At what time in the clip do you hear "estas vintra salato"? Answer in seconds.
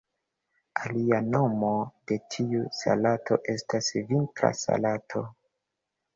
3.55-5.25